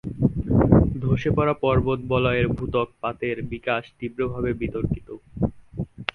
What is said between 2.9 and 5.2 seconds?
পাতের বিকাশ তীব্রভাবে বিতর্কিত।